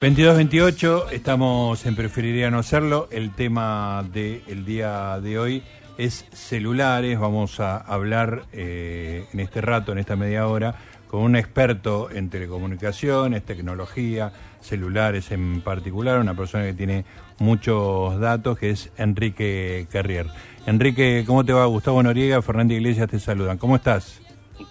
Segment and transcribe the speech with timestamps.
[0.00, 3.06] 22-28, estamos en Preferiría no hacerlo.
[3.10, 5.62] El tema del día de hoy
[5.98, 7.18] es celulares.
[7.18, 10.74] Vamos a hablar eh, en este rato, en esta media hora,
[11.06, 14.32] con un experto en telecomunicaciones, tecnología,
[14.62, 17.04] celulares en particular, una persona que tiene
[17.38, 20.28] muchos datos, que es Enrique Carrier.
[20.64, 21.66] Enrique, ¿cómo te va?
[21.66, 23.58] Gustavo Noriega, Fernando Iglesias te saludan.
[23.58, 24.22] ¿Cómo estás?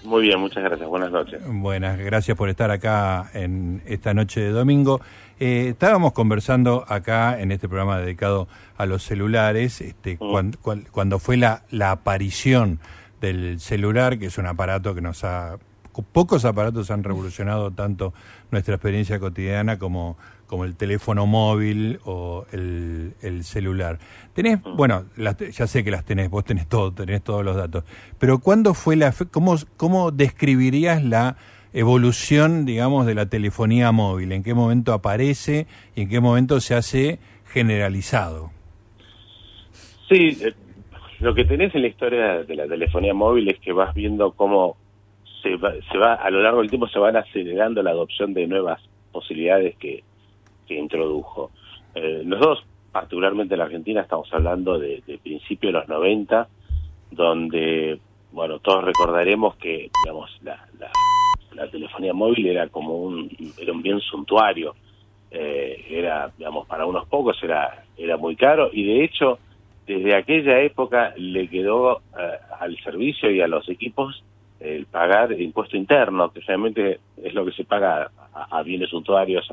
[0.04, 0.88] Muy bien, muchas gracias.
[0.88, 1.42] Buenas noches.
[1.46, 5.02] Buenas, gracias por estar acá en esta noche de domingo.
[5.40, 8.48] Eh, estábamos conversando acá en este programa dedicado
[8.78, 10.52] a los celulares, este, mm.
[10.92, 12.80] cuando, fue la, la aparición
[13.22, 15.58] del celular, que es un aparato que nos ha
[16.14, 18.14] pocos aparatos han revolucionado tanto
[18.52, 20.18] nuestra experiencia cotidiana como,
[20.50, 24.00] como el teléfono móvil o el, celular.
[24.34, 24.76] Tenés, mm.
[24.76, 27.84] bueno, ya sé que las tenés, vos tenés todo, tenés todos los datos,
[28.18, 31.38] pero ¿cuándo fue la, cómo, cómo describirías la
[31.72, 34.32] evolución, digamos, de la telefonía móvil?
[34.32, 38.50] ¿En qué momento aparece y en qué momento se hace generalizado?
[40.10, 40.54] Sí, eh,
[41.20, 44.78] lo que tenés en la historia de la telefonía móvil es que vas viendo cómo
[45.44, 48.48] se va, se va a lo largo del tiempo se van acelerando la adopción de
[48.48, 50.04] nuevas posibilidades que,
[50.70, 51.52] que introdujo.
[51.96, 56.48] Eh, nosotros, particularmente en la Argentina, estamos hablando de, de principios de los 90,
[57.12, 58.00] donde,
[58.32, 60.64] bueno, todos recordaremos que, digamos, la,
[61.56, 64.76] la, telefonía móvil era como un, era un bien suntuario,
[65.32, 69.40] eh, era, digamos, para unos pocos era, era muy caro, y de hecho,
[69.86, 74.24] desde aquella época le quedó eh, al servicio y a los equipos
[74.60, 79.48] el pagar impuesto interno, que realmente es lo que se paga a, bienes suntuarios.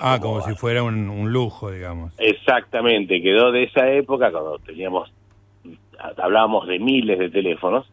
[0.00, 2.14] Ah, como, si fuera un, lujo, digamos.
[2.18, 5.12] Exactamente, quedó de esa época cuando teníamos,
[6.16, 7.90] hablábamos de miles de teléfonos,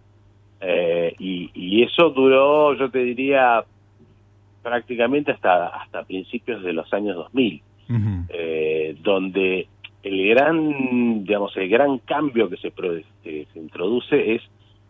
[0.62, 3.64] eh, y, eso duró, yo te diría,
[4.62, 7.62] prácticamente hasta, hasta principios de los años 2000,
[8.30, 9.68] eh, donde
[10.04, 14.42] el gran, digamos, el gran cambio que se, que se introduce es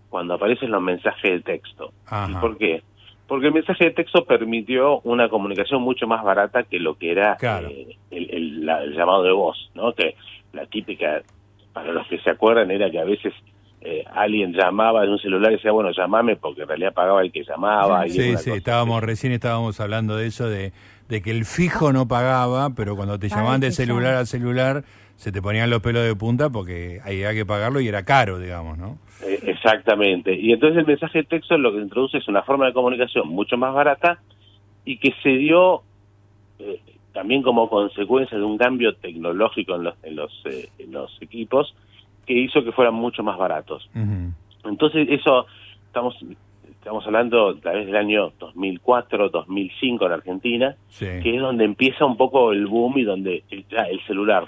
[0.09, 1.94] cuando aparecen los mensajes de texto.
[2.42, 2.81] por qué?
[3.29, 7.38] Porque el mensaje de texto permitió una comunicación mucho más barata que lo que era
[7.41, 9.94] eh, el, llamado de voz, ¿no?
[9.94, 10.16] Que
[10.51, 11.22] la típica,
[11.72, 13.31] para los que se acuerdan, era que a veces
[13.81, 17.31] eh, alguien llamaba de un celular y decía, bueno, llamame, porque en realidad pagaba el
[17.31, 18.07] que llamaba.
[18.07, 20.73] Y sí, sí, estábamos, recién estábamos hablando de eso, de,
[21.07, 24.84] de que el fijo no pagaba, pero cuando te llamaban de celular a celular
[25.19, 28.78] se te ponían los pelos de punta porque había que pagarlo y era caro, digamos,
[28.78, 28.97] ¿no?
[29.22, 30.36] Eh, exactamente.
[30.36, 33.58] Y entonces el mensaje de texto lo que introduce es una forma de comunicación mucho
[33.58, 34.20] más barata
[34.86, 35.84] y que se dio
[36.59, 36.80] eh,
[37.14, 41.75] también como consecuencia de un cambio tecnológico en los, en los, eh, en los equipos
[42.25, 43.90] que hizo que fueran mucho más baratos.
[44.64, 45.48] Entonces eso,
[45.88, 46.16] estamos
[46.80, 52.16] estamos hablando a través del año 2004, 2005 en Argentina, que es donde empieza un
[52.16, 54.46] poco el boom y donde ya el celular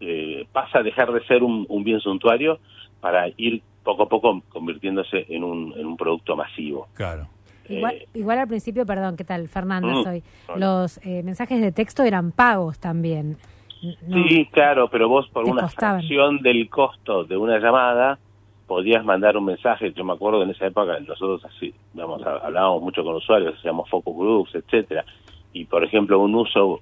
[0.00, 2.58] eh, pasa a dejar de ser un, bien suntuario
[3.00, 6.88] para ir poco a poco convirtiéndose en un, en un producto masivo.
[6.94, 7.28] Claro.
[7.68, 9.48] Igual, igual, al principio, perdón, ¿qué tal?
[9.48, 10.22] Fernanda mm, soy.
[10.56, 13.36] Los eh, mensajes de texto eran pagos también.
[13.80, 18.18] sí, claro, pero vos por una fracción del costo de una llamada
[18.66, 19.92] podías mandar un mensaje.
[19.92, 24.16] Yo me acuerdo en esa época nosotros así, vamos, hablábamos mucho con usuarios, hacíamos focus
[24.16, 25.04] groups, etcétera.
[25.52, 26.80] Y por ejemplo, un uso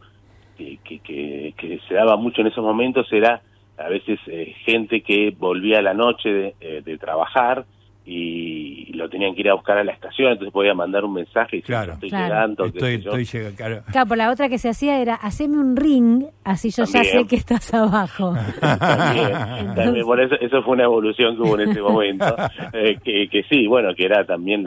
[0.56, 3.42] que, que, se daba mucho en esos momentos era
[3.84, 7.64] a veces eh, gente que volvía a la noche de, eh, de trabajar
[8.04, 11.58] y lo tenían que ir a buscar a la estación, entonces podía mandar un mensaje
[11.58, 12.64] y claro, estoy llegando.
[12.64, 13.82] Estoy, estoy llegando, claro.
[13.90, 17.26] claro, por la otra que se hacía era, haceme un ring, así yo ya sé
[17.28, 18.34] que estás abajo.
[18.60, 22.36] también, por eso, eso fue una evolución que hubo en ese momento,
[22.72, 24.66] eh, que, que sí, bueno, que era también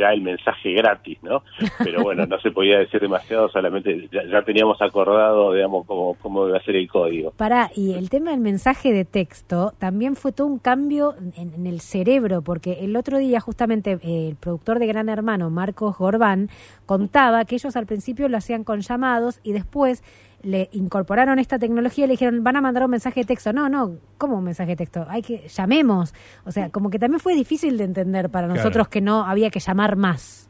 [0.00, 1.42] ya el mensaje gratis, ¿no?
[1.84, 6.56] Pero bueno, no se podía decir demasiado, solamente ya, teníamos acordado, digamos, cómo, cómo iba
[6.56, 7.32] a ser el código.
[7.36, 11.66] Pará, y el tema del mensaje de texto también fue todo un cambio en, en
[11.66, 16.48] el cerebro, porque el otro día justamente eh, el productor de Gran Hermano, Marcos Gorbán,
[16.86, 20.02] contaba que ellos al principio lo hacían con llamados y después
[20.42, 23.52] le incorporaron esta tecnología y le dijeron, van a mandar un mensaje de texto.
[23.52, 25.06] No, no, ¿cómo un mensaje de texto?
[25.08, 26.14] Hay que, llamemos.
[26.44, 29.60] O sea, como que también fue difícil de entender para nosotros que no había que
[29.60, 30.48] llamar más.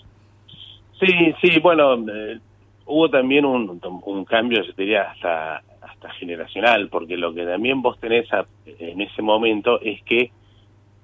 [1.01, 2.39] Sí, sí, bueno, eh,
[2.87, 7.99] hubo también un, un cambio, yo diría, hasta, hasta generacional, porque lo que también vos
[7.99, 8.29] tenés
[8.67, 10.31] en ese momento es que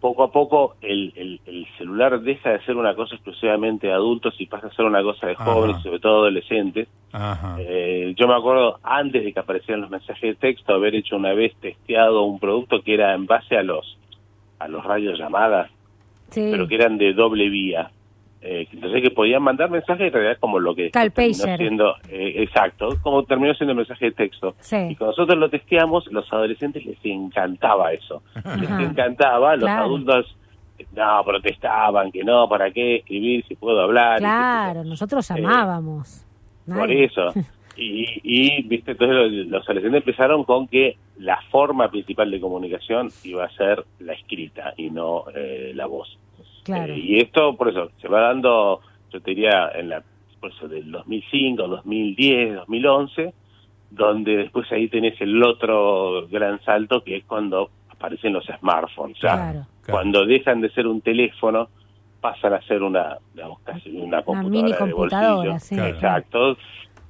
[0.07, 4.47] poco a poco el, el, celular deja de ser una cosa exclusivamente de adultos y
[4.47, 6.87] pasa a ser una cosa de jóvenes, sobre todo adolescentes.
[7.59, 11.33] Eh, yo me acuerdo, antes de que aparecieran los mensajes de texto, haber hecho una
[11.33, 13.99] vez testeado un producto que era en base a los
[14.61, 15.71] a los radios llamadas,
[16.33, 17.91] pero que eran de doble vía.
[18.47, 21.59] Eh, entonces que podían mandar mensajes en realidad como lo que Cal terminó pager.
[21.59, 24.77] siendo eh, exacto como terminó siendo mensaje de texto Sí.
[24.91, 28.23] y cuando nosotros lo testeamos los adolescentes les encantaba eso
[28.61, 28.83] les Ajá.
[28.83, 29.85] encantaba los Claro.
[29.85, 30.37] adultos
[30.95, 34.19] no protestaban que no para qué escribir si puedo hablar.
[34.19, 36.27] Claro, nosotros llamábamos.
[36.67, 37.33] Por Nadie- eso.
[37.79, 43.11] Y, y, viste, entonces los, los adolescentes empezaron con que la forma principal de comunicación
[43.23, 46.19] iba a ser la escrita y no eh, la voz.
[46.67, 46.93] Claro.
[46.93, 48.81] Eh, y esto, por eso, se va dando,
[49.13, 50.03] yo te diría, en la,
[50.41, 53.33] por eso, del 2005, 2010, 2011,
[53.91, 59.17] donde después ahí tenés el otro gran salto que es cuando aparecen los smartphones.
[59.19, 59.67] O sea, Claro.
[59.89, 61.69] Cuando dejan de ser un teléfono,
[62.21, 65.59] pasan a ser una, digamos, casi una computadora mini de computadora, bolsillo.
[65.61, 65.75] sí.
[65.77, 65.95] Claro.
[65.95, 66.57] Exacto.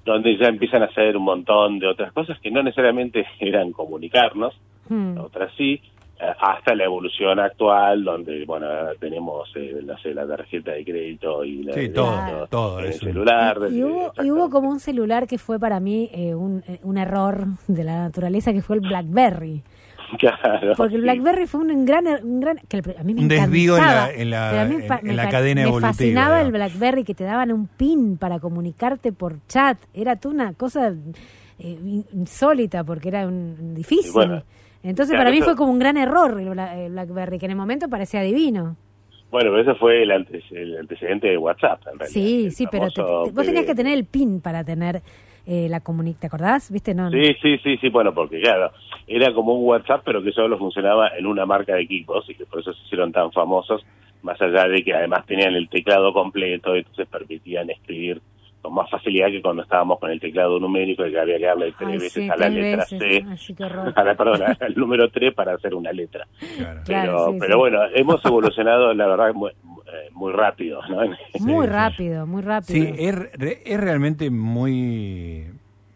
[0.05, 4.55] Donde ya empiezan a hacer un montón de otras cosas que no necesariamente eran comunicarnos,
[4.89, 5.19] Hmm.
[5.19, 5.81] otras sí,
[6.19, 8.67] hasta la evolución actual, donde, bueno,
[8.99, 13.59] tenemos, eh, no sé, la tarjeta de crédito y la Sí, todo, todo, el celular.
[13.71, 16.97] Y, hubo, y hubo como un celular que fue para mí eh, un, eh, un
[16.99, 19.63] error de la naturaleza, que fue el BlackBerry.
[20.21, 21.05] Claro, Porque el sí.
[21.05, 24.11] BlackBerry fue un gran, er- un gran que a mí me Un desvío en la-
[24.13, 24.31] en
[24.73, 26.53] en- en me cadena me evolutiva, fascinaba el.
[26.53, 29.77] BlackBerry que te daban un pin para comunicarte por chat.
[29.93, 30.95] Era tú una cosa eh,
[31.59, 34.11] in- insólita porque era un, difícil.
[34.11, 34.43] Y bueno,
[34.89, 37.47] Entonces claro, para mí eso- fue como un gran error el, Bla- el BlackBerry, que
[37.47, 38.77] en el momento parecía divino.
[39.31, 42.09] Bueno, pero ese fue el, antes- el antecedente de WhatsApp, en realidad.
[42.09, 45.03] Sí, sí, pero te- vos tenías que tener el pin para tener
[45.49, 46.21] eh, la comunicación.
[46.21, 46.71] ¿Te acordás?
[46.73, 46.93] ¿Viste?
[46.95, 47.11] No, no.
[47.11, 48.73] Sí, sí, sí, sí, bueno, porque claro,
[49.07, 52.47] era como un WhatsApp, pero que solo funcionaba en una marca de equipos y que
[52.47, 53.85] por eso se hicieron tan famosos,
[54.23, 58.21] más allá de que además tenían el teclado completo, entonces permitían escribir
[58.67, 61.73] con más facilidad que cuando estábamos con el teclado numérico y que había que darle
[61.79, 62.99] tres Ay, veces sí, a la letra veces.
[62.99, 63.25] C,
[63.95, 66.27] a la, perdón, al número 3 para hacer una letra.
[66.57, 66.81] Claro.
[66.85, 67.59] Claro, pero sí, pero sí.
[67.59, 70.97] bueno, hemos evolucionado, la verdad, muy, eh, muy rápido, ¿no?
[71.41, 71.73] Muy sí.
[71.73, 72.85] rápido, muy rápido.
[72.87, 73.15] Sí, es,
[73.65, 75.47] es realmente muy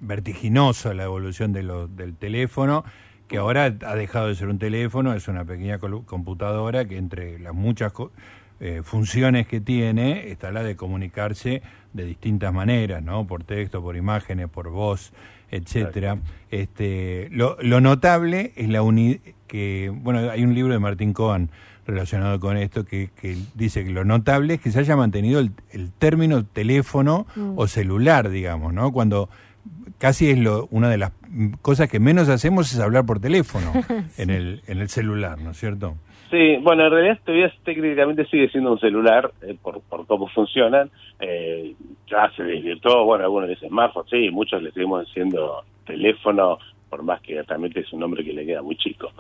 [0.00, 2.84] vertiginoso la evolución de lo- del teléfono,
[3.28, 7.55] que ahora ha dejado de ser un teléfono, es una pequeña computadora que entre las
[7.55, 8.12] muchas co-
[8.61, 11.62] eh, funciones que tiene está la de comunicarse
[11.93, 13.27] de distintas maneras, ¿no?
[13.27, 15.12] Por texto, por imágenes, por voz,
[15.51, 16.19] etcétera.
[16.51, 21.51] Este, lo, lo notable es la unidad que, bueno, hay un libro de Martín Cohen
[21.87, 25.51] relacionado con esto que, que dice que lo notable es que se haya mantenido el,
[25.73, 27.55] el término teléfono Mm.
[27.57, 28.93] o celular, digamos, ¿no?
[28.93, 29.29] Cuando
[29.99, 31.12] casi es lo, una de las
[31.62, 33.73] cosas que menos hacemos es hablar por teléfono
[34.19, 35.97] en el en el celular, ¿no es cierto?
[36.31, 40.91] Sí, bueno, en realidad todavía técnicamente sigue siendo un celular eh, por, por cómo funcionan.
[41.19, 41.75] Eh,
[42.09, 47.21] ya se desvirtuó, bueno, algunos dicen smartphone, sí, muchos le seguimos diciendo teléfono, por más
[47.23, 49.11] que realmente es un nombre que le queda muy chico.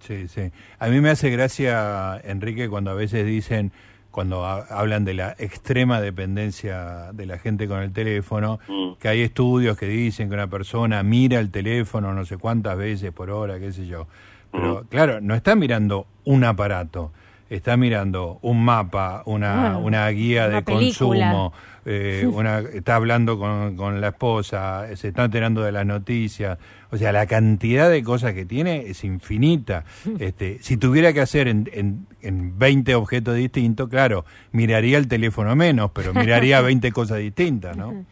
[0.00, 0.50] Sí, sí.
[0.78, 3.72] A mí me hace gracia, Enrique, cuando a veces dicen,
[4.10, 8.94] cuando ha- hablan de la extrema dependencia de la gente con el teléfono, Mm.
[9.00, 13.10] que hay estudios que dicen que una persona mira el teléfono no sé cuántas veces
[13.12, 14.06] por hora, qué sé yo.
[14.52, 17.10] Pero claro, no está mirando un aparato,
[17.50, 21.32] está mirando un mapa, una, Ah, una guía una de película.
[21.32, 21.52] consumo,
[21.84, 26.58] eh, una, está hablando con, con la esposa, se está enterando de las noticias.
[26.90, 29.84] O sea, la cantidad de cosas que tiene es infinita.
[30.18, 35.56] Este, si tuviera que hacer en, en, en 20 objetos distintos, claro, miraría el teléfono
[35.56, 38.04] menos, pero miraría 20 cosas distintas, ¿no?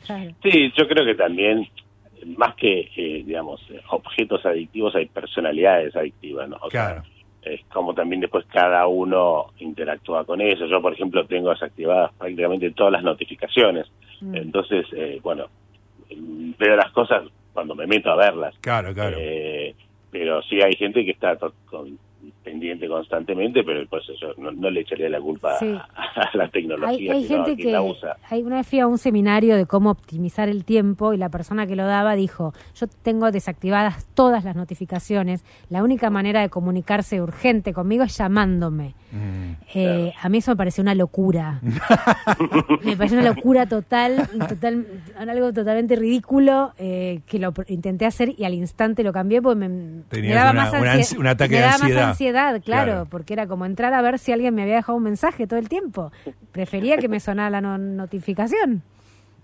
[0.43, 1.69] Sí, yo creo que también,
[2.37, 6.57] más que, eh, digamos, objetos adictivos, hay personalidades adictivas, ¿no?
[6.63, 7.03] O sea, Claro.
[7.43, 10.67] es como también después cada uno interactúa con eso.
[10.67, 13.87] Yo, por ejemplo, tengo desactivadas prácticamente todas las notificaciones.
[14.21, 14.35] Mm.
[14.37, 15.47] Entonces, eh, bueno,
[16.59, 17.23] veo las cosas
[17.53, 18.55] cuando me meto a verlas.
[18.61, 19.17] Claro, claro.
[19.19, 19.75] Eh,
[20.11, 21.99] pero sí hay gente que está con-
[22.43, 25.67] pendiente constantemente, pero pues yo no, no le echaría la culpa Sí.
[25.95, 28.17] a, a la tecnología, Hay, hay sino a gente quien que la usa.
[28.31, 31.67] hay una vez fui a un seminario de cómo optimizar el tiempo y la persona
[31.67, 37.21] que lo daba dijo yo tengo desactivadas todas las notificaciones la única manera de comunicarse
[37.21, 39.55] urgente conmigo es llamándome Mm.
[39.75, 41.59] Eh, a mí eso me pareció una locura
[42.85, 48.45] me pareció una locura total total algo totalmente ridículo eh, que lo intenté hacer y
[48.45, 51.57] al instante lo cambié porque me, daba una- más una ansie- ansi- un ataque me
[51.57, 52.09] de daba más ansiedad.
[52.31, 53.07] Ansiedad claro, Claro.
[53.11, 55.69] porque era como entrar a ver si alguien me había dejado un mensaje todo el
[55.69, 56.13] tiempo
[56.53, 58.83] prefería que me sonara la no- notificación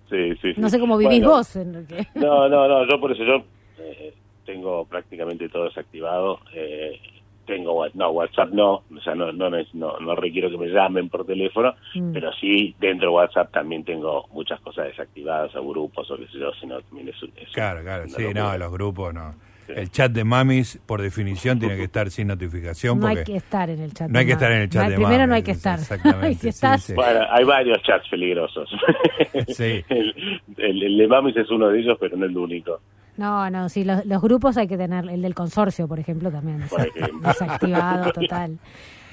[0.08, 0.60] Sí, sí, sí.
[0.60, 2.06] no sé cómo vivís Bueno, vos Enrique.
[2.14, 3.44] No, no, no, yo por eso yo
[3.78, 4.14] eh,
[4.44, 6.38] tengo prácticamente todo desactivado.
[6.54, 7.00] Eh,
[7.44, 11.24] tengo no WhatsApp no, o sea, no no, no no requiero que me llamen por
[11.26, 12.12] teléfono, Mm.
[12.12, 16.38] pero sí dentro de WhatsApp también tengo muchas cosas desactivadas a grupos o qué sé
[16.38, 18.08] yo, si no también es, un- es Claro, claro.
[18.08, 18.42] Sí, locura.
[18.42, 19.34] no, los grupos no.
[19.68, 22.98] El chat de mamis, por definición, tiene que estar sin notificación.
[23.00, 24.08] No hay que estar en el chat.
[24.10, 25.78] No hay que estar en el chat No, de Primero mamis, no hay que estar.
[25.80, 26.94] exactamente, si sí, estás, sí.
[26.94, 28.68] Bueno, hay varios chats peligrosos.
[29.48, 29.84] Sí.
[29.88, 30.14] el,
[30.56, 32.80] el- el de Mamis es uno de ellos, pero no el único.
[33.16, 36.60] No, no, sí, los, los grupos hay que tener, el del consorcio, por ejemplo, también
[36.68, 37.28] Por desa- ejemplo.
[37.28, 38.58] desactivado total.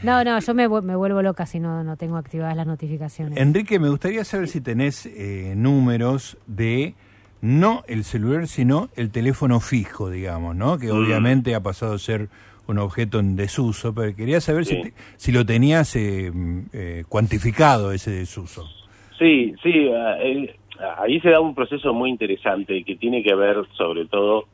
[0.02, 3.38] No, no, yo me, me vuelvo loca si no, no tengo activadas las notificaciones.
[3.38, 6.96] Enrique, me gustaría saber si tenés eh, números de
[7.44, 10.78] no el celular, sino el teléfono fijo, digamos, ¿no?
[10.78, 10.98] Que Mm.
[10.98, 12.30] obviamente ha pasado a ser
[12.68, 17.04] un objeto en desuso, pero quería saber si, te- si lo tenías eh, mm, eh,
[17.10, 18.66] cuantificado ese desuso.
[19.20, 19.72] Sí, sí,
[20.22, 20.56] el-
[20.98, 24.46] ahí se da un proceso muy interesante que tiene que ver sobre todo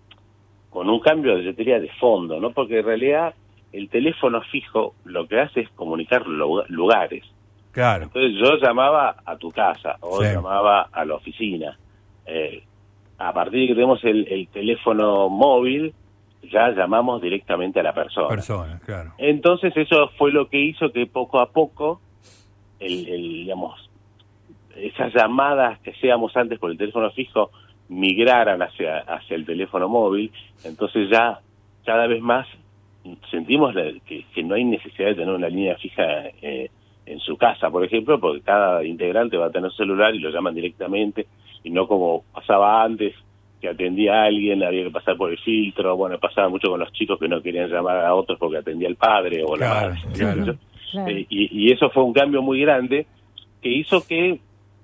[0.72, 2.52] con un cambio de billetería de fondo, ¿no?
[2.52, 3.36] Porque en realidad
[3.72, 7.24] el teléfono fijo lo que hace es comunicar lu- lugares.
[7.72, 10.32] Claro, Entonces yo llamaba a tu casa o Sí.
[10.34, 11.78] llamaba a la oficina.
[12.26, 12.64] Eh,
[13.20, 15.94] a partir de que tenemos el, el teléfono móvil,
[16.52, 18.30] ya llamamos directamente a la persona.
[18.30, 19.12] personas, claro.
[19.18, 22.00] Entonces eso fue lo que hizo que poco a poco,
[22.80, 23.90] el, el, digamos,
[24.76, 27.52] esas llamadas que hacíamos antes por el teléfono fijo
[27.90, 30.32] migraran hacia, hacia el teléfono móvil.
[30.64, 31.40] Entonces ya
[31.86, 32.48] cada vez más
[33.32, 36.04] sentimos la- que, que no hay necesidad de tener una línea fija
[36.42, 36.70] eh,
[37.06, 40.54] en su casa, por ejemplo, porque cada integrante va a tener celular y lo llaman
[40.56, 41.28] directamente
[41.64, 43.14] y no como pasaba antes
[43.62, 46.92] que atendía a alguien, había que pasar por el filtro, bueno, pasaba mucho con los
[46.94, 50.56] chicos que no querían llamar a otros porque atendía el padre o la Claro, madre.
[50.94, 51.10] claro.
[51.12, 53.06] Eh, y, y eso fue un cambio muy grande
[53.62, 54.40] que hizo que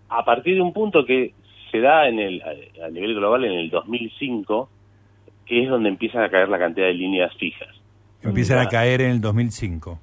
[0.10, 1.34] a partir de un punto que
[1.72, 4.70] se da en el a, nivel global en el 2005
[5.46, 7.70] que es donde empiezan a caer la cantidad de líneas fijas
[8.22, 10.00] Empiezan a caer en el 2005.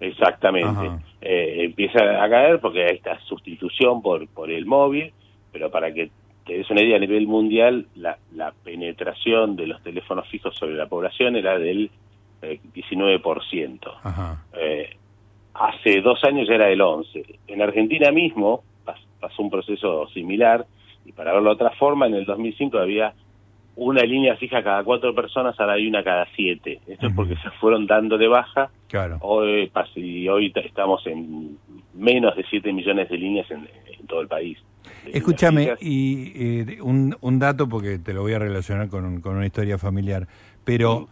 [0.00, 1.04] exactamente.
[1.20, 5.12] Eh, empieza a caer porque hay esta sustitución por por el móvil
[5.52, 6.10] pero para que
[6.46, 10.74] te des una idea a nivel mundial la, la penetración de los teléfonos fijos sobre
[10.74, 11.90] la población era del
[12.42, 14.44] eh, 19% Ajá.
[14.54, 14.96] Eh,
[15.54, 17.22] hace dos años ya era del 11.
[17.48, 20.64] En Argentina mismo pas- pasó un proceso similar
[21.04, 23.12] y para verlo de otra forma, en el 2005 había
[23.76, 26.80] una línea fija cada cuatro personas, ahora hay una cada siete.
[26.86, 29.18] Esto es porque se fueron dando de baja Claro.
[29.22, 31.56] hoy, y hoy estamos en
[31.94, 34.58] menos de 7 millones de líneas en, en todo el país.
[35.06, 39.36] Escúchame, y eh, un, un dato, porque te lo voy a relacionar con, un- con
[39.36, 40.26] una historia familiar,
[40.64, 41.08] pero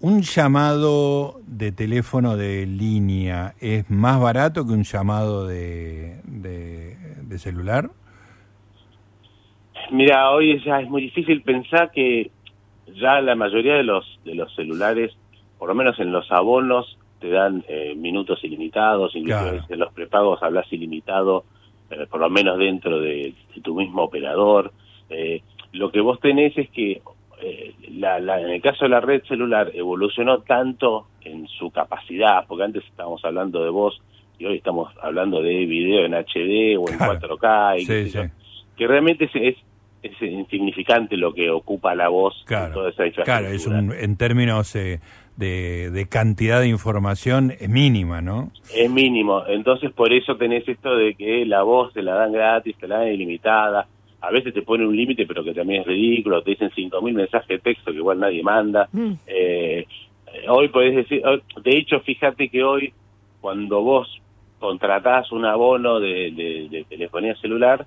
[0.00, 7.38] un llamado de teléfono de línea es más barato que un llamado de, de, de
[7.38, 7.90] celular.
[9.90, 12.30] Mira, hoy ya es muy difícil pensar que
[12.86, 15.12] ya la mayoría de los de los celulares,
[15.58, 19.64] por lo menos en los abonos, te dan eh, minutos ilimitados, incluso Claro.
[19.68, 21.44] en los prepagos hablas ilimitado,
[21.94, 24.72] eh, por lo menos dentro de, de tu mismo operador.
[25.10, 27.00] Eh, lo que vos tenés es que
[27.42, 32.44] eh, la, la- en el caso de la red celular evolucionó tanto en su capacidad,
[32.46, 33.98] porque antes estábamos hablando de voz
[34.38, 37.18] y hoy estamos hablando de video en HD o en Claro.
[37.20, 38.16] 4K, y Sí, qué sé sí.
[38.18, 38.24] yo,
[38.76, 39.56] que realmente es, es,
[40.02, 44.16] es insignificante lo que ocupa la voz en Claro, toda esa claro, es un, en
[44.16, 45.00] términos eh,
[45.36, 48.50] de, de cantidad de información es mínima, ¿no?
[48.74, 49.44] Es mínimo.
[49.46, 52.98] Entonces, por eso tenés esto de que la voz te la dan gratis, te la
[52.98, 53.86] dan ilimitada.
[54.20, 56.42] A veces te ponen un límite, pero que también es ridículo.
[56.42, 58.88] Te dicen 5.000 mensajes de texto que igual nadie manda.
[58.92, 59.12] Mm.
[59.26, 59.86] Eh,
[60.48, 61.22] hoy podés decir,
[61.62, 62.92] de hecho, fíjate que hoy,
[63.40, 64.08] cuando vos
[64.58, 67.84] contratás un abono de, de- de telefonía celular,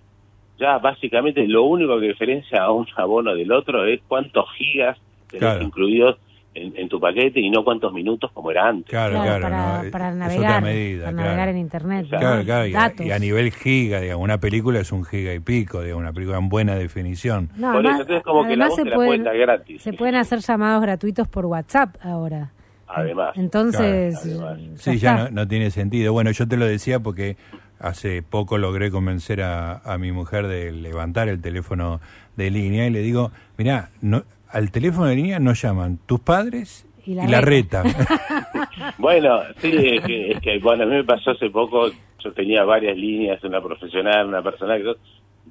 [0.60, 4.98] ya básicamente lo único que diferencia a un abono del otro es cuántos gigas
[5.30, 5.64] tenés Claro.
[5.64, 6.18] incluidos
[6.58, 8.90] en, en tu paquete y no cuántos minutos como era antes.
[8.90, 9.42] Claro, Claro, claro.
[9.42, 11.28] para, no, para es navegar, otra medida, para claro.
[11.30, 12.06] navegar en internet.
[12.10, 13.06] Claro, claro, y a, Datos.
[13.06, 16.38] y a nivel giga, digamos, una película es un giga y pico, digamos, una película
[16.38, 17.50] en buena definición.
[17.56, 19.82] No, Por eso, además, entonces como que la además voz se te pueden, gratis.
[19.82, 22.52] se pueden hacer llamados gratuitos por WhatsApp ahora.
[22.88, 23.36] Además.
[23.38, 24.84] Entonces, Claro, además.
[24.86, 26.14] ya Sí, ya no, no tiene sentido.
[26.14, 27.36] Bueno, yo te lo decía porque
[27.80, 32.00] hace poco logré convencer a, a mi mujer de levantar el teléfono
[32.38, 36.86] de línea y le digo, mira, no, al teléfono de línea no llaman tus padres
[37.06, 37.84] Y y la reta.
[38.98, 41.90] Bueno, sí, es que, es que, bueno, a mí me pasó hace poco,
[42.24, 44.94] yo tenía varias líneas, una profesional, una personal, que yo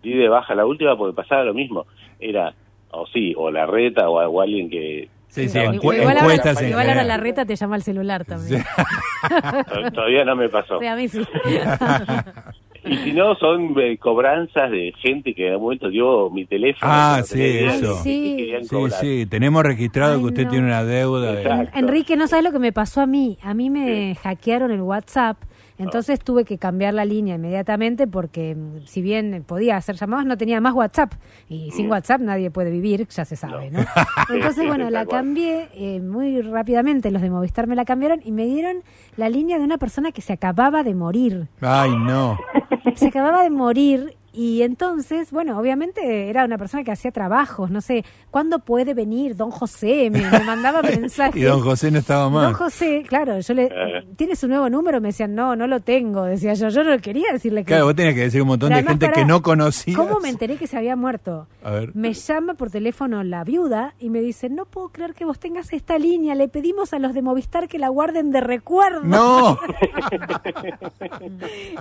[0.02, 1.86] di de baja la última porque pasaba lo mismo.
[2.20, 2.54] Era,
[2.90, 5.08] o sí, o la reta o, o alguien que...
[5.28, 7.08] Sí, sí, encu- igual, encuestas ahora, en igual ahora general.
[7.08, 8.64] la reta te llama al celular también.
[9.68, 10.78] to- Todavía no me pasó.
[10.78, 11.20] Sí, a mí sí.
[12.86, 16.90] Y si no, son eh, cobranzas de gente que en algún momento dio mi teléfono.
[16.92, 17.96] Ah, sí, eso.
[18.02, 18.52] Sí,
[19.00, 20.50] sí, tenemos registrado Ay, que usted no.
[20.50, 21.32] tiene una deuda.
[21.32, 21.68] de-.
[21.74, 23.38] Enrique, no sabes lo que me pasó a mí.
[23.42, 25.36] A mí me hackearon el WhatsApp.
[25.78, 30.36] Entonces tuve que cambiar la línea inmediatamente porque mm, si bien podía hacer llamadas, no
[30.36, 31.12] tenía más WhatsApp.
[31.48, 31.90] Y sin Mm.
[31.90, 33.80] WhatsApp nadie puede vivir, ya se sabe, ¿no?
[34.32, 38.46] Entonces, bueno, la cambié eh, muy rápidamente, los de Movistar me la cambiaron y me
[38.46, 38.78] dieron
[39.16, 41.48] la línea de una persona que se acababa de morir.
[41.60, 42.38] Ay, no.
[42.94, 47.80] Se acababa de morir y entonces, bueno, obviamente era una persona que hacía trabajos, no
[47.80, 50.10] sé, ¿cuándo puede venir don José?
[50.10, 51.40] Me, me mandaba mensajes.
[51.40, 52.54] Y don José no estaba Don más.
[52.54, 53.64] José, claro, yo le...
[53.64, 54.06] Eh.
[54.16, 55.00] ¿Tiene su nuevo número?
[55.00, 56.68] Me decían, no, no lo tengo, decía yo.
[56.68, 57.68] Yo no quería decirle que...
[57.68, 59.96] Claro, vos tenías que decir un montón de gente que no conocías.
[59.96, 61.46] ¿Cómo me enteré que se había muerto?
[61.64, 61.96] A ver.
[61.96, 65.72] Me llama por teléfono la viuda y me dice, no puedo creer que vos tengas
[65.72, 69.00] esta línea, le pedimos a los de Movistar que la guarden de recuerdo.
[69.02, 69.58] No.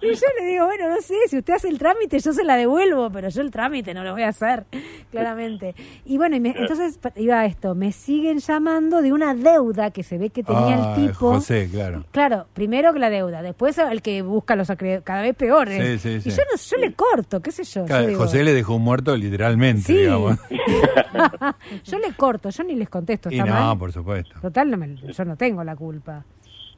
[0.02, 2.56] Y yo le digo, bueno, no sé, si usted hace el trámite yo se la
[2.56, 4.66] devuelvo, pero yo el trámite no lo voy a hacer,
[5.12, 5.76] claramente.
[6.06, 9.92] Y bueno, y me- entonces pa- iba a esto, me siguen llamando de una deuda
[9.92, 11.34] que se ve que tenía Ah, el tipo.
[11.34, 12.06] José, claro.
[12.12, 16.02] Claro, primero que la deuda, después el que busca los acre- cada vez peores.
[16.02, 16.38] Sí, sí, Y sí.
[16.38, 17.82] yo, no, yo le corto, qué sé yo.
[17.82, 19.96] yo Claro, digo, José le dejó muerto literalmente, Sí.
[19.98, 20.38] digamos.
[21.86, 23.78] yo le corto, yo ni les contesto, Y ¿está no, mal?
[23.78, 24.36] por supuesto.
[24.42, 26.24] Total, no me- yo no tengo la culpa.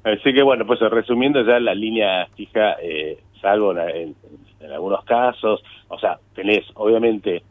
[0.04, 4.16] Así que bueno, pues resumiendo ya la línea fija, eh, salvo en, en-
[4.68, 7.42] en algunos casos, o sea, tenés obviamente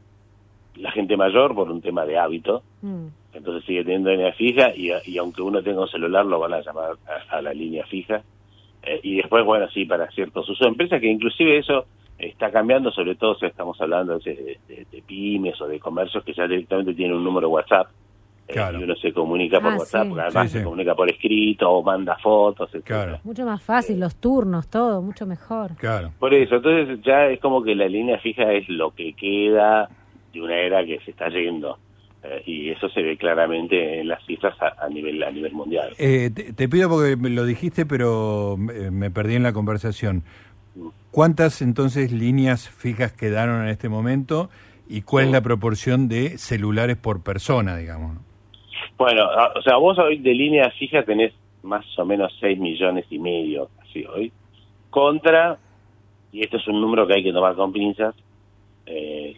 [0.77, 3.07] la gente mayor por un tema de hábito, Mm.
[3.33, 6.61] entonces sigue teniendo línea fija y, y aunque uno tenga un celular lo van a
[6.61, 6.97] llamar
[7.31, 8.23] a, a la línea fija.
[8.83, 11.87] Eh, y después, bueno, sí, para ciertos usos de empresas, que inclusive eso
[12.19, 16.33] está cambiando, sobre todo si estamos hablando de, de- de pymes o de comercios que
[16.35, 17.89] ya directamente tienen un número WhatsApp.
[18.49, 18.81] Eh, Claro.
[18.81, 20.09] y uno se comunica por Ah, WhatsApp, sí.
[20.09, 20.59] porque además Sí, sí.
[20.59, 22.85] se comunica por escrito o manda fotos, etc.
[22.85, 23.21] Claro.
[23.25, 25.75] Mucho más fácil, los turnos, todo, mucho mejor.
[25.77, 26.13] Claro.
[26.19, 29.89] Por eso, entonces ya es como que la línea fija es lo que queda
[30.33, 31.79] de una era que se está yendo.
[32.23, 35.91] Eh, y eso se ve claramente en las cifras a, a nivel a nivel mundial.
[35.99, 40.25] Eh, te, te pido porque me lo dijiste, pero eh, me perdí en la conversación.
[41.11, 44.51] ¿Cuántas entonces líneas fijas quedaron en este momento
[44.89, 48.19] y cuál es la proporción de celulares por persona, digamos?
[48.97, 53.19] Bueno, o sea, vos hoy de línea fija tenés más o menos 6 millones y
[53.19, 54.33] medio, así hoy,
[54.89, 55.59] contra,
[56.33, 58.15] y esto es un número que hay que tomar con pinzas,
[58.87, 59.37] eh,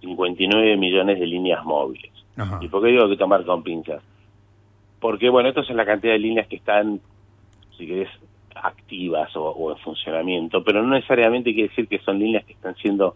[0.00, 2.12] 59 millones de líneas móviles.
[2.36, 2.58] Ajá.
[2.60, 4.02] ¿Y por qué digo que tomar con pinzas?
[5.00, 7.00] Porque, bueno, esto es la cantidad de líneas que están,
[7.76, 8.10] si querés,
[8.54, 12.74] activas o, o en funcionamiento, pero no necesariamente quiere decir que son líneas que están
[12.76, 13.14] siendo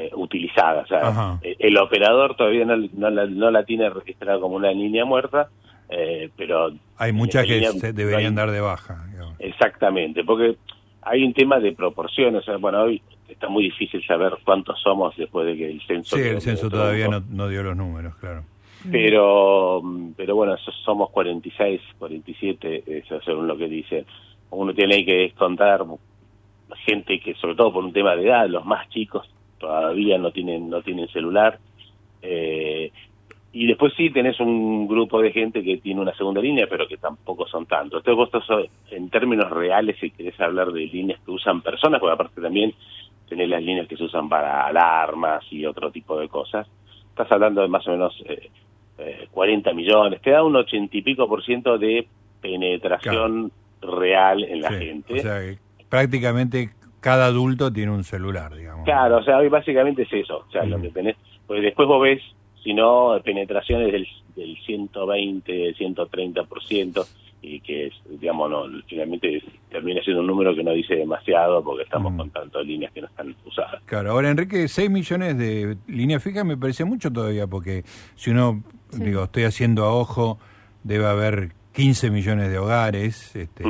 [0.00, 0.84] eh, utilizadas.
[0.84, 4.70] O sea, eh, el operador todavía no, no la, no la tiene registrada como una
[4.72, 5.48] línea muerta,
[5.88, 6.70] eh, pero...
[6.98, 9.04] Hay muchas que línea- se deberían hay- dar de baja.
[9.10, 9.34] digamos.
[9.38, 10.56] Exactamente, porque
[11.02, 12.42] hay un tema de proporciones.
[12.42, 16.16] O sea, bueno, hoy está muy difícil saber cuántos somos después de que el censo...
[16.16, 18.42] Sí, el censo todavía no, no dio los números, claro.
[18.90, 19.82] pero
[20.16, 24.04] pero bueno so- somos 46 47 eso según lo que dice
[24.50, 25.84] uno tiene que descontar
[26.86, 29.28] gente que sobre todo por un tema de edad los más chicos
[29.60, 31.58] todavía no tienen no tienen celular.
[32.22, 32.90] Eh,
[33.52, 36.96] y después sí tenés un grupo de gente que tiene una segunda línea pero que
[36.96, 38.00] tampoco son tantos.
[38.00, 42.14] Entonces vos estás en términos reales si querés hablar de líneas que usan personas porque
[42.14, 42.74] aparte también
[43.28, 46.66] tenés las líneas que se usan para alarmas y otro tipo de cosas.
[47.10, 48.50] Estás hablando de más o menos eh,
[48.98, 52.06] eh, 40 millones, te da un ochenta y pico por ciento de
[52.40, 55.14] penetración real en la Sí, gente.
[55.14, 55.40] O sea,
[55.88, 58.84] prácticamente cada adulto tiene un celular, digamos.
[58.84, 62.02] claro, o sea, hoy básicamente es eso, o sea, lo que tenés, pues después vos
[62.02, 62.20] ves,
[62.62, 67.04] si no, penetraciones del, del 120, 130 por ciento,
[67.42, 71.84] y que, es, digamos, no, finalmente termina siendo un número que no dice demasiado porque
[71.84, 73.80] estamos con tantas líneas que no están usadas.
[73.86, 77.82] Claro, ahora Enrique, 6 millones de líneas fijas me parece mucho todavía, porque
[78.14, 79.02] si uno, Sí.
[79.04, 80.38] digo, estoy haciendo a ojo,
[80.84, 83.62] debe haber 15 millones de hogares, este.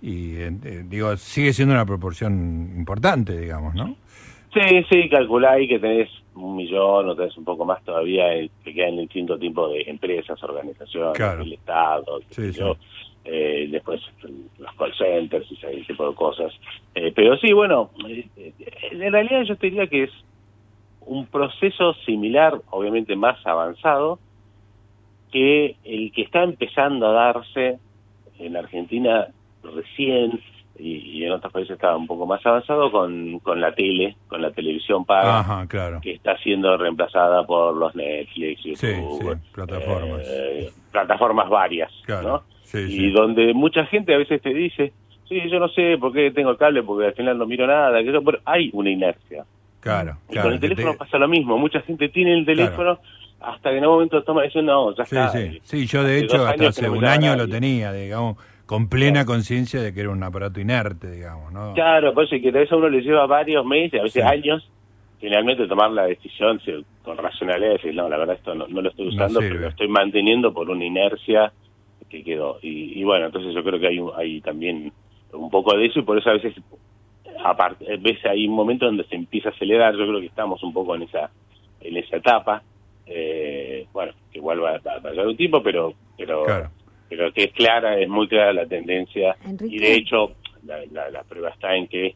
[0.00, 3.96] Y eh, eh, digo, sigue siendo una proporción importante, digamos, ¿no?
[4.54, 8.72] Sí, sí, calculáis que tenés un millón o tenés un poco más todavía eh, que
[8.72, 11.42] quedan en distinto tipo de empresas, organizaciones, Claro.
[11.42, 12.60] el Estado, Sí, sí.
[13.24, 14.00] eh, después
[14.58, 16.52] los call centers y ese tipo de cosas.
[16.94, 18.26] Eh, pero sí, bueno, eh,
[18.92, 20.10] en realidad yo te diría que es
[21.00, 24.18] un proceso similar, obviamente más avanzado,
[25.32, 27.78] que el que está empezando a darse
[28.38, 29.28] en Argentina
[29.62, 30.40] recién
[30.78, 34.40] y, y en otros países estaba un poco más avanzado con, con la tele, con
[34.40, 36.00] la televisión paga, Ajá, claro.
[36.00, 40.22] que está siendo reemplazada por los Netflix, YouTube, sí, plataformas.
[40.24, 42.42] eh, plataformas varias, Claro, ¿no?
[42.62, 44.92] sí, y donde mucha gente a veces te dice,
[45.28, 48.00] sí, yo no sé por qué tengo el cable, porque al final no miro nada,
[48.02, 49.44] que eso, pero hay una inercia.
[49.80, 50.46] Claro, Y claro.
[50.48, 53.00] con el teléfono te- pasa lo mismo, mucha gente tiene el teléfono
[53.40, 55.28] hasta que en un momento toma y dice, no, ya Sí, está.
[55.30, 55.38] sí.
[55.38, 58.36] eh, Sí, yo de hecho hasta hace un año lo tenía, digamos,
[58.68, 61.72] con plena conciencia de que era un aparato inerte, digamos, ¿no?
[61.72, 64.70] Claro, pues que a veces a uno le lleva varios meses, a veces años,
[65.18, 66.60] finalmente tomar la decisión
[67.02, 70.52] con racionalidad, decir, no, la verdad esto no, lo estoy usando, pero lo estoy manteniendo
[70.52, 71.50] por una inercia
[72.10, 72.58] que quedó.
[72.60, 74.92] Y, bueno, entonces yo creo que hay, hay también
[75.32, 76.54] un poco de eso y por eso a veces
[77.42, 80.74] aparte, veces hay un momento donde se empieza a acelerar, yo creo que estamos un
[80.74, 81.30] poco en esa
[81.80, 82.62] en esa etapa,
[83.06, 86.44] eh, bueno, que igual va, a pasar un tiempo, pero pero
[87.08, 90.32] pero que es clara, es muy clara la tendencia y de hecho
[90.64, 92.14] la, la, prueba está en que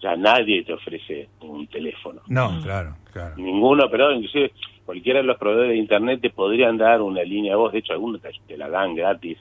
[0.00, 2.20] ya nadie te ofrece un teléfono.
[2.28, 3.34] No, claro, claro.
[3.36, 4.52] Ninguno, pero inclusive
[4.84, 7.92] cualquiera de los proveedores de internet te podrían dar una línea de voz, de hecho
[7.92, 9.38] algunos te, la dan gratis,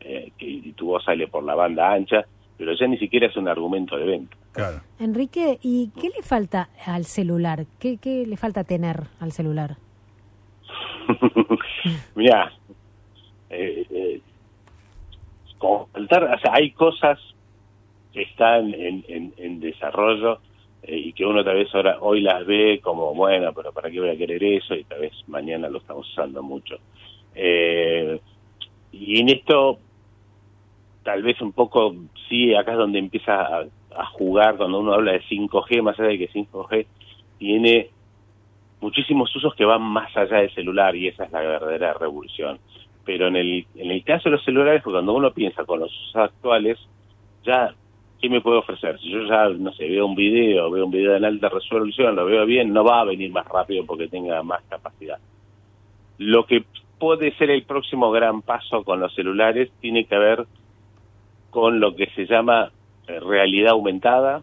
[0.00, 2.26] eh, que y tu voz sale por la banda ancha,
[2.58, 4.36] pero ya ni siquiera es un argumento de venta.
[4.52, 4.80] Claro.
[4.98, 7.64] Enrique, ¿y qué le falta al celular?
[7.78, 9.76] ¿Qué, qué le falta tener al celular?
[12.14, 12.52] Mira,
[13.50, 13.86] eh,
[15.68, 17.18] o sea, hay cosas
[18.12, 20.40] que están en, en, desarrollo
[20.82, 24.00] eh, y que uno tal vez ahora hoy las ve como, bueno, pero ¿para qué
[24.00, 24.74] voy a querer eso?
[24.74, 26.76] Y tal vez mañana lo estamos usando mucho.
[27.34, 28.20] Eh,
[28.92, 29.78] y en esto,
[31.02, 31.94] tal vez un poco,
[32.28, 33.64] sí, acá es donde empieza a,
[33.96, 36.86] a jugar cuando uno habla de 5G, más allá de que 5G
[37.38, 37.88] tiene
[38.82, 42.58] muchísimos usos que van más allá del celular y esa es la verdadera revolución.
[43.04, 45.90] Pero en el, en el caso de los celulares, pues cuando uno piensa con los
[45.90, 46.78] usos actuales,
[47.44, 47.74] ya,
[48.20, 48.98] ¿qué me puede ofrecer?
[49.00, 52.24] Si yo ya, no sé, veo un video, veo un video en alta resolución, lo
[52.24, 55.18] veo bien, no va a venir más rápido porque tenga más capacidad.
[56.18, 56.64] Lo que
[56.98, 60.46] puede ser el próximo gran paso con los celulares tiene que ver
[61.50, 62.70] con lo que se llama
[63.08, 64.42] eh, realidad aumentada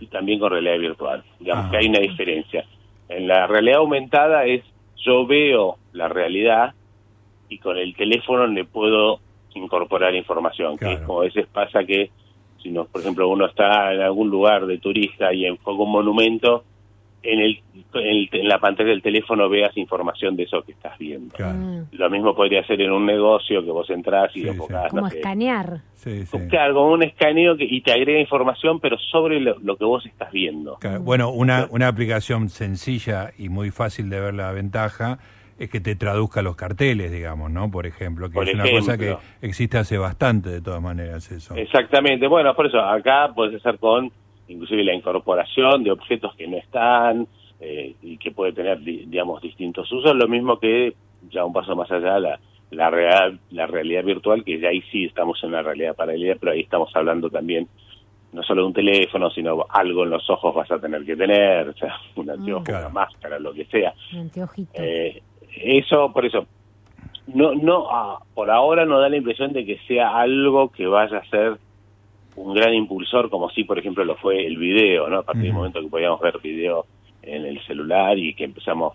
[0.00, 1.22] y también con realidad virtual.
[1.38, 2.66] Digamos que hay una diferencia.
[3.08, 4.64] En la realidad aumentada es
[4.96, 6.74] yo veo la realidad
[7.52, 9.20] y con el teléfono le puedo
[9.54, 12.10] incorporar información, que es como a veces pasa que
[12.62, 16.64] si no, por ejemplo, uno está en algún lugar de turista y enfoca un monumento,
[17.24, 17.60] en, el,
[17.94, 21.34] en, la pantalla del teléfono veas información de eso que estás viendo.
[21.38, 21.82] Mm.
[21.92, 24.90] Lo mismo podría ser en un negocio que vos entras y enfocás.
[24.90, 25.82] Como escanear.
[26.48, 30.32] Claro, como un escaneo que, y te agrega información, pero sobre lo, que vos estás
[30.32, 30.78] viendo.
[31.00, 35.18] Bueno, una, una aplicación sencilla y muy fácil de ver la ventaja
[35.62, 37.70] es que te traduzca los carteles, digamos, ¿no?
[37.70, 41.54] Por ejemplo, que es una cosa que existe hace bastante de todas maneras eso.
[41.54, 44.10] Exactamente, bueno, por eso acá puedes hacer con
[44.48, 47.28] inclusive la incorporación de objetos que no están
[47.60, 50.94] eh, y que puede tener, digamos, distintos usos, lo mismo que
[51.30, 52.40] ya un paso más allá la,
[52.72, 56.52] la, real, la realidad virtual, que ya ahí sí estamos en una realidad paralela, pero
[56.52, 57.68] ahí estamos hablando también
[58.32, 61.68] no solo de un teléfono, sino algo en los ojos vas a tener que tener,
[61.68, 63.94] o sea, un anteojo, una máscara, lo que sea.
[64.74, 65.22] Eh,
[65.56, 66.46] eso, por eso,
[67.26, 71.18] no, no, ah, por ahora no da la impresión de que sea algo que vaya
[71.18, 71.58] a ser
[72.36, 75.18] un gran impulsor, como si, por ejemplo, lo fue el video, ¿no?
[75.18, 76.86] A partir del momento que podíamos ver video
[77.22, 78.94] en el celular y que empezamos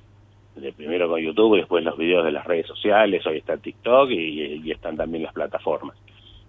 [0.56, 4.10] de primero con YouTube y después los videos de las redes sociales, hoy está TikTok
[4.10, 5.96] y, están también las plataformas.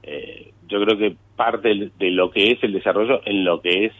[0.03, 3.92] Eh, yo creo que parte de lo que es el desarrollo en lo que es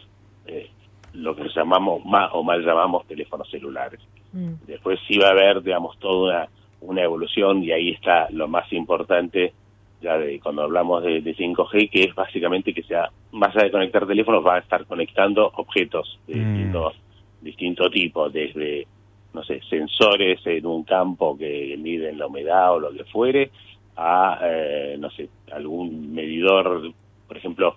[0.47, 0.69] eh,
[1.13, 3.99] lo que llamamos más o mal llamamos teléfonos celulares.
[4.33, 4.53] Mm.
[4.67, 6.47] Después sí va a haber, digamos, toda
[6.81, 9.53] una, una evolución y ahí está lo más importante
[10.01, 14.07] ya de cuando hablamos de, 5G, que es básicamente que sea, más allá de conectar
[14.07, 16.53] teléfonos, va a estar conectando objetos de mm.
[16.53, 16.95] distintos,
[17.41, 18.87] distinto tipo, desde,
[19.33, 23.51] no sé, sensores en un campo que miden la humedad o lo que fuere,
[23.97, 26.93] a, eh, no sé, algún medidor,
[27.27, 27.75] por ejemplo,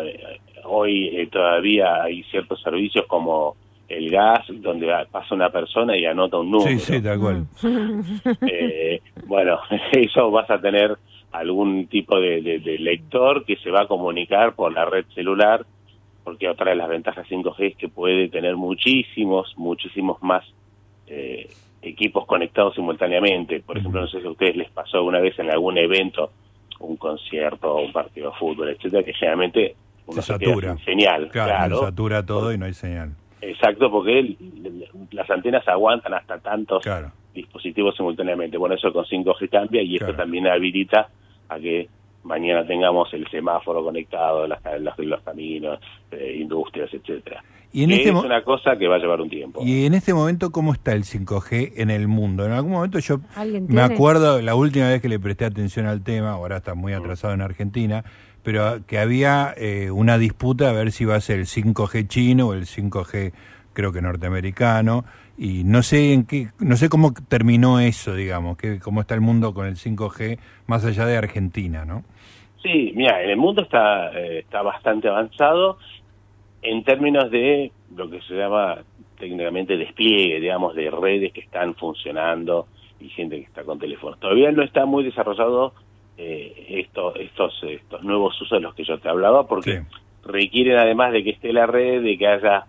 [0.00, 3.56] eh, hoy eh, todavía hay ciertos servicios como
[3.92, 6.78] el gas, donde pasa una persona y anota un número.
[6.78, 7.46] Sí, sí, tal cual.
[9.26, 9.58] bueno,
[9.92, 10.96] eso vas a tener
[11.32, 15.64] algún tipo de, lector que se va a comunicar por la red celular,
[16.24, 20.44] porque otra de las ventajas 5G es que puede tener muchísimos, muchísimos más
[21.06, 21.48] eh,
[21.80, 23.60] equipos conectados simultáneamente.
[23.60, 26.30] Por ejemplo, no sé si a ustedes les pasó una vez en algún evento,
[26.80, 29.74] un concierto, un partido de fútbol, etcétera, que generalmente
[30.06, 30.76] uno se, satura.
[30.84, 31.28] señal.
[31.30, 33.14] Claro, satura todo y no hay señal.
[33.42, 34.36] Exacto, porque
[35.10, 36.84] las antenas aguantan hasta tantos
[37.34, 38.56] dispositivos simultáneamente.
[38.56, 41.08] Bueno, eso con 5G cambia y esto también habilita
[41.48, 41.88] a que
[42.22, 44.60] mañana tengamos el semáforo conectado, las,
[44.98, 45.80] los caminos,
[46.12, 47.42] eh, industrias, etcétera.
[47.72, 49.62] Y en este es una cosa que va a llevar un tiempo.
[49.64, 52.44] Y en este momento, ¿cómo está el 5G en el mundo?
[52.44, 53.18] En algún momento yo
[53.66, 56.96] me acuerdo, la última vez que le presté atención al tema, ahora está muy mm.
[56.96, 58.04] atrasado en Argentina,
[58.42, 62.48] pero que había eh, una disputa a ver si va a ser el 5G chino
[62.48, 63.32] o el 5G
[63.72, 65.04] creo que norteamericano
[65.38, 69.20] y no sé en qué, no sé cómo terminó eso, digamos, que cómo está el
[69.20, 72.04] mundo con el 5G más allá de Argentina, ¿no?
[72.62, 75.78] Sí, mira, el mundo está, eh, está bastante avanzado
[76.62, 78.78] en términos de lo que se llama
[79.18, 82.66] técnicamente despliegue, digamos, de redes que están funcionando
[83.00, 84.20] y gente que está con teléfonos.
[84.20, 85.74] Todavía no está muy desarrollado
[86.16, 89.82] eh, esto, estos, estos nuevos usos de los que yo te hablaba, porque
[90.24, 92.66] requieren además de que esté la red, de que haya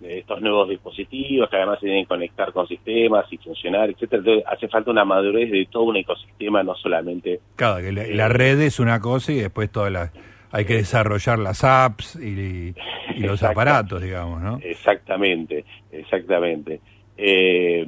[0.00, 4.20] eh, estos nuevos dispositivos que además se tienen que conectar con sistemas y funcionar, etcétera.
[4.20, 7.40] Entonces hace falta una madurez de todo un ecosistema, no solamente...
[7.56, 10.12] Claro, que la, red es una cosa y después todas las...
[10.52, 12.74] Hay que desarrollar las apps y,
[13.18, 14.58] los aparatos, digamos, ¿no?
[14.62, 16.80] Exactamente, exactamente.
[17.16, 17.84] Eh,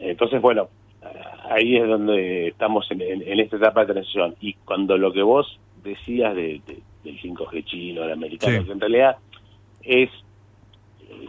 [0.00, 0.68] entonces, bueno,
[1.50, 4.34] ahí es donde estamos en, esta etapa de transición.
[4.40, 6.60] Y cuando lo que vos decías de,
[7.04, 9.16] del 5G chino, del americano, que en realidad
[9.82, 10.10] es,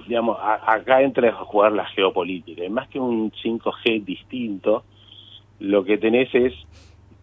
[0.07, 2.63] digamos, acá entra a jugar la geopolítica.
[2.63, 4.83] Y más que un 5G distinto,
[5.59, 6.53] lo que tenés es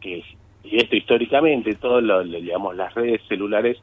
[0.00, 0.22] que,
[0.62, 3.78] y esto históricamente, todas digamos, las redes celulares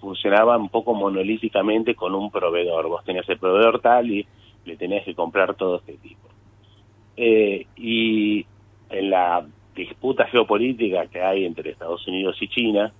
[0.00, 2.88] funcionaban un poco monolíticamente con un proveedor.
[2.88, 4.26] Vos tenías el proveedor tal y
[4.64, 6.33] le tenías que comprar todo este tipo.
[7.16, 8.44] Eh, y
[8.90, 12.92] en la disputa geopolítica que hay entre Estados Unidos y China,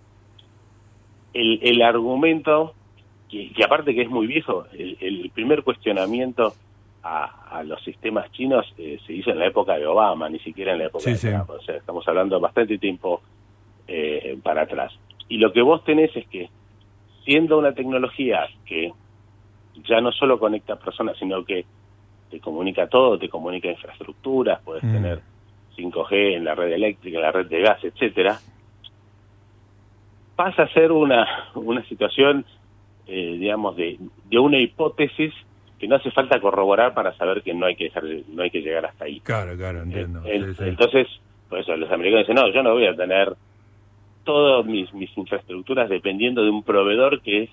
[1.33, 2.75] el, el argumento,
[3.29, 6.55] que, aparte que es muy viejo, el, primer cuestionamiento
[7.03, 10.79] a, los sistemas chinos eh, se hizo en la época de Obama, ni siquiera en
[10.79, 11.51] la época de Trump.
[11.51, 13.21] O sea, estamos hablando bastante tiempo
[13.87, 14.93] eh, para atrás.
[15.29, 16.49] Y lo que vos tenés es que,
[17.25, 18.93] siendo una tecnología que
[19.89, 21.65] ya no solo conecta personas, sino que
[22.35, 24.93] te comunica todo, te comunica infraestructuras, puedes mm.
[24.93, 25.21] tener
[25.77, 28.41] 5G en la red eléctrica, en la red de gas, etcétera,
[30.35, 32.45] pasa a ser una, una situación,
[33.07, 35.33] eh, digamos, de, de una hipótesis
[35.79, 38.63] que no hace falta corroborar para saber que no hay que dejar, no hay que
[38.63, 39.21] llegar hasta ahí.
[39.21, 40.23] Claro, claro, entiendo.
[40.25, 41.07] Entonces,
[41.49, 43.33] por eso los americanos dicen, no, yo no voy a tener
[44.25, 47.51] todas mis, mis infraestructuras dependiendo de un proveedor que es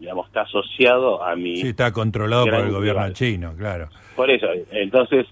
[0.00, 1.58] digamos, está asociado a mi...
[1.58, 3.88] Sí, está controlado por el gobierno chino, claro.
[4.16, 5.26] Por eso, entonces,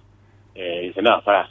[0.54, 1.48] eh, dice, no, para,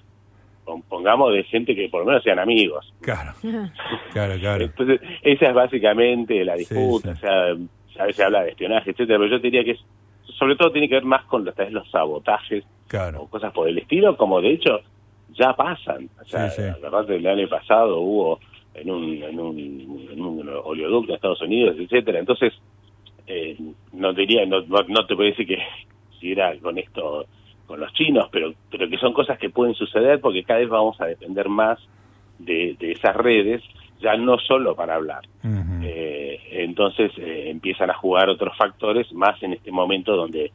[0.88, 2.94] pongamos de gente que por lo menos sean amigos.
[3.02, 3.34] Claro,
[4.14, 4.66] claro, claro.
[4.66, 7.56] Entonces, esa es básicamente la disputa, o sea,
[8.00, 9.80] a veces habla de espionaje, etcétera, pero yo diría que es,
[10.38, 12.64] sobre todo tiene que ver más con los, los sabotajes
[13.18, 14.82] o cosas por el estilo, como de hecho
[15.30, 16.10] ya pasan.
[16.22, 18.40] O sea, la verdad el año pasado hubo
[18.74, 19.60] en un, en un,
[20.12, 22.20] en un oleoducto en Estados Unidos, etcétera.
[22.20, 22.54] Entonces,
[23.28, 23.58] eh,
[23.92, 25.60] no diría, no, no, te puedo decir que
[26.20, 27.26] si era con esto,
[27.66, 31.00] con los chinos, pero, pero que son cosas que pueden suceder porque cada vez vamos
[31.02, 31.78] a depender más
[32.40, 33.62] de, esas redes,
[34.00, 35.24] ya no solo para hablar.
[35.84, 40.52] Eh, entonces eh, empiezan a jugar otros factores más en este momento donde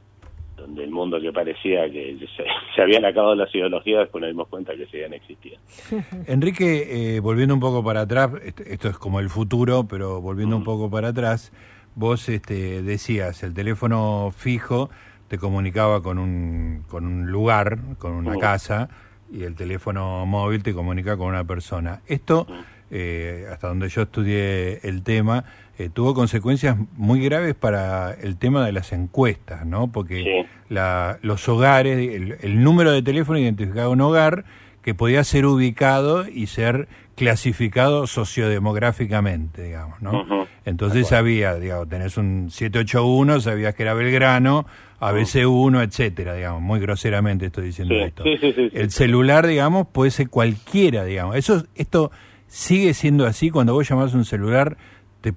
[0.54, 2.16] donde el mundo que parecía que
[2.76, 5.60] se, habían acabado las ideologías, después nos dimos cuenta que seguían existiendo.
[6.28, 10.88] Enrique, volviendo un poco para atrás, esto, es como el futuro, pero volviendo un poco
[10.88, 11.52] para atrás,
[11.94, 14.90] vos este, decías, el teléfono fijo
[15.28, 18.90] te comunicaba con un, con un lugar, con una casa,
[19.32, 22.02] y el teléfono móvil te comunica con una persona.
[22.06, 22.46] Esto,
[22.90, 25.44] eh, hasta donde yo estudié el tema,
[25.78, 29.90] eh, tuvo consecuencias muy graves para el tema de las encuestas, ¿no?
[29.90, 34.44] Porque la, los hogares, el, el, número de teléfono identificaba un hogar
[34.82, 40.46] que podía ser ubicado y ser clasificado sociodemográficamente, digamos, ¿no?
[40.64, 44.66] Entonces había, digamos, tenés un 781, sabías que era Belgrano,
[45.00, 48.24] ABC1, etcétera, digamos, muy groseramente estoy diciendo esto.
[48.24, 51.36] el celular, digamos, puede ser cualquiera, digamos.
[51.36, 52.10] Eso, esto
[52.46, 54.76] sigue siendo así cuando vos llamás un celular,
[55.20, 55.34] te,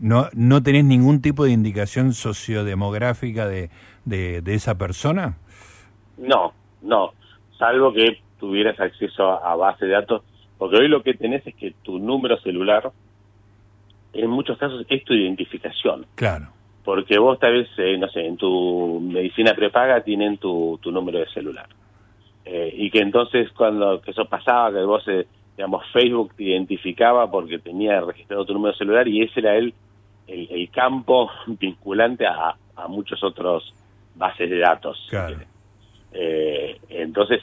[0.00, 3.70] no, no tenés ningún tipo de indicación sociodemográfica de,
[4.04, 5.36] de, de esa persona.
[6.16, 7.12] No, no,
[7.58, 10.22] salvo que tuvieras acceso a, base de datos,
[10.64, 12.90] porque hoy lo que tenés es que tu número celular,
[14.14, 16.06] en muchos casos, es tu identificación.
[16.14, 16.46] Claro.
[16.82, 21.18] Porque vos tal vez, eh, no sé, en tu medicina prepaga tienen tu, tu número
[21.18, 21.68] de celular.
[22.46, 27.30] Eh, y que entonces cuando que eso pasaba, que vos, eh, digamos, Facebook te identificaba
[27.30, 29.74] porque tenía registrado tu número de celular y ese era el,
[30.26, 33.70] el, campo vinculante a, a muchos otros
[34.14, 34.96] bases de datos.
[35.10, 35.36] Claro.
[36.88, 37.42] entonces,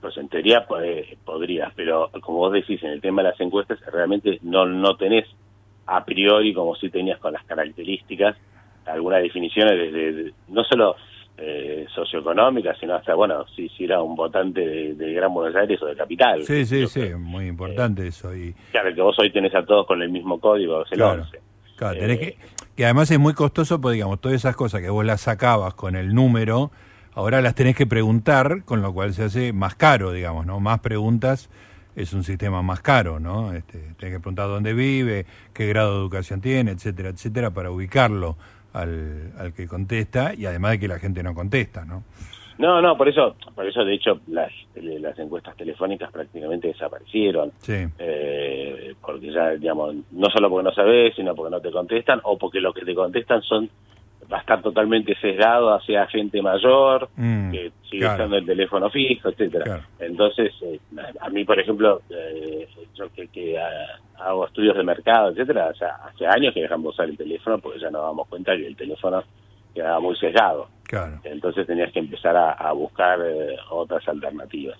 [0.00, 3.78] pues en teoría pues, podrías, pero como vos decís en el tema de las encuestas,
[3.92, 5.26] realmente no, no tenés
[5.86, 8.36] a priori, como si tenías con las características,
[8.86, 10.96] algunas definiciones desde, no solo
[11.38, 15.86] eh, socioeconómicas, sino hasta, bueno, si, si era un votante de, Gran Buenos Aires o
[15.86, 16.42] de Capital.
[16.44, 18.34] Sí, sí, sí, muy importante eh, eso.
[18.34, 18.54] Y...
[18.70, 21.24] Claro, que vos hoy tenés a todos con el mismo código, es el claro,
[21.76, 22.38] Claro, tenés eh, que,
[22.74, 25.94] que además es muy costoso, pues digamos, todas esas cosas que vos las sacabas con
[25.94, 26.70] el número,
[27.16, 30.60] ahora las tenés que preguntar, con lo cual se hace más caro, digamos, ¿no?
[30.60, 31.50] Más preguntas
[31.96, 33.54] es un sistema más caro, ¿no?
[33.54, 35.24] Este, tenés que preguntar dónde vive,
[35.54, 38.36] qué grado de educación tiene, etcétera, etcétera, para ubicarlo
[38.74, 42.04] al, al que contesta y además de que la gente no contesta, ¿no?
[42.58, 47.52] No, no, por eso, por eso de hecho las, las encuestas telefónicas prácticamente desaparecieron.
[47.58, 47.86] Sí.
[47.98, 52.36] Eh, porque ya, digamos, no solo porque no sabes, sino porque no te contestan o
[52.38, 53.68] porque lo que te contestan son
[54.32, 58.14] va a estar totalmente sesgado hacia gente mayor Mm, que sigue claro.
[58.14, 59.64] usando el teléfono fijo, etcétera.
[59.64, 59.82] Claro.
[60.00, 60.80] Entonces, eh,
[61.20, 65.74] a mí, por ejemplo, eh, yo que, que ah, hago estudios de mercado, etcétera, o
[65.74, 68.66] sea, hace años que dejamos de usar el teléfono porque ya nos damos cuenta que
[68.66, 69.22] el teléfono
[69.74, 70.68] quedaba muy sesgado.
[70.84, 71.20] Claro.
[71.24, 74.78] Entonces tenías que empezar a, a buscar eh, otras alternativas.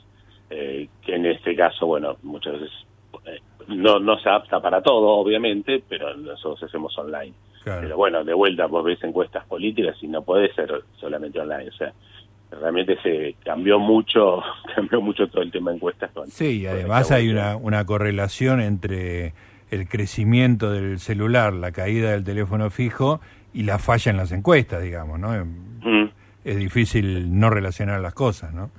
[0.49, 2.87] Eh, que en este caso, bueno, muchas veces
[3.69, 7.35] no, no se adapta para todo, obviamente, pero nosotros hacemos online.
[7.67, 7.81] Claro.
[7.83, 11.69] Pero bueno, de vuelta vos ves encuestas políticas y no puede ser solamente online.
[11.69, 11.93] O sea,
[12.53, 14.41] realmente se cambió mucho,
[14.77, 16.13] cambió mucho todo el tema de encuestas.
[16.13, 19.35] Con, Sí, y además hay una, una correlación entre
[19.73, 23.21] el crecimiento del celular, la caída del teléfono fijo
[23.53, 25.31] y la falla en las encuestas, digamos, ¿no?
[25.35, 26.09] Mm.
[26.45, 28.71] Es difícil no relacionar las cosas, ¿no?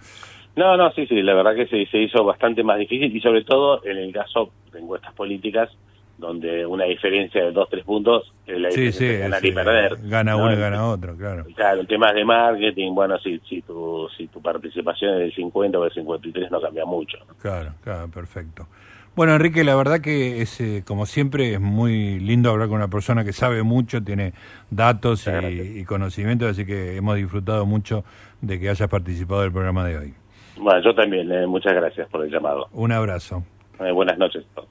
[0.55, 3.43] No, no, sí, sí, la verdad que se, se hizo bastante más difícil y sobre
[3.43, 5.69] todo en el caso de encuestas políticas,
[6.17, 9.51] donde una diferencia de dos, tres puntos es la Sí, diferencia sí, de ganar y
[9.51, 9.91] perder.
[9.93, 10.37] eh, gana ¿no?
[10.39, 11.45] uno y gana otro, claro.
[11.55, 15.77] Claro, en temas de marketing, bueno, si, si, tu, si tu participación es del 50
[15.77, 17.17] o del 53 no cambia mucho.
[17.27, 17.35] ¿no?
[17.41, 18.67] Claro, claro, perfecto.
[19.15, 22.87] Bueno, Enrique, la verdad que es, eh, como siempre, es muy lindo hablar con una
[22.87, 24.33] persona que sabe mucho, tiene
[24.69, 28.03] datos y, y conocimientos, así que hemos disfrutado mucho
[28.41, 30.13] de que hayas participado del programa de hoy.
[30.59, 32.67] Bueno, yo también, eh, muchas gracias por el llamado.
[32.73, 33.43] Un abrazo.
[33.79, 34.69] Eh, buenas noches a todos.